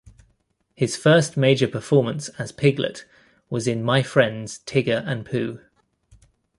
His 0.73 0.97
first 0.97 1.37
major 1.37 1.67
performance 1.67 2.29
as 2.39 2.51
Piglet 2.51 3.05
was 3.51 3.67
in 3.67 3.83
"My 3.83 4.01
Friends 4.01 4.57
Tigger 4.65 5.03
and 5.05 5.23
Pooh". 5.27 5.61